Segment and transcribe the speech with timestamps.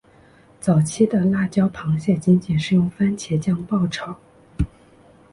[0.59, 4.17] 早期的辣椒螃蟹仅仅是用番茄酱爆炒。